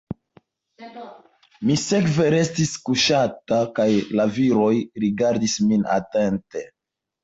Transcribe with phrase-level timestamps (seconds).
[1.67, 3.89] Mi sekve restis kuŝanta kaj
[4.19, 4.75] la viroj
[5.07, 6.71] rigardis min atente.